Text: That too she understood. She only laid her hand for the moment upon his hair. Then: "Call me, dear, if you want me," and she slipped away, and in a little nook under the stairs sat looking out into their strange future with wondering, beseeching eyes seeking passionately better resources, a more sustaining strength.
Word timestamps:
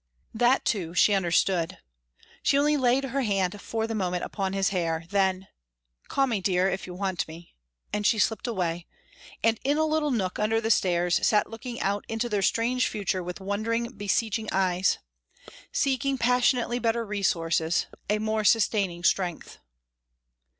That 0.33 0.65
too 0.65 0.95
she 0.95 1.13
understood. 1.13 1.77
She 2.41 2.57
only 2.57 2.75
laid 2.75 3.03
her 3.03 3.21
hand 3.21 3.61
for 3.61 3.85
the 3.85 3.93
moment 3.93 4.23
upon 4.23 4.53
his 4.53 4.69
hair. 4.69 5.03
Then: 5.11 5.47
"Call 6.07 6.25
me, 6.25 6.41
dear, 6.41 6.67
if 6.67 6.87
you 6.87 6.95
want 6.95 7.27
me," 7.27 7.53
and 7.93 8.03
she 8.03 8.17
slipped 8.17 8.47
away, 8.47 8.87
and 9.43 9.59
in 9.63 9.77
a 9.77 9.85
little 9.85 10.09
nook 10.09 10.39
under 10.39 10.59
the 10.59 10.71
stairs 10.71 11.23
sat 11.23 11.51
looking 11.51 11.79
out 11.81 12.03
into 12.09 12.29
their 12.29 12.41
strange 12.41 12.87
future 12.87 13.21
with 13.21 13.39
wondering, 13.39 13.89
beseeching 13.91 14.49
eyes 14.51 14.97
seeking 15.71 16.17
passionately 16.17 16.79
better 16.79 17.05
resources, 17.05 17.85
a 18.09 18.17
more 18.17 18.43
sustaining 18.43 19.03
strength. 19.03 19.59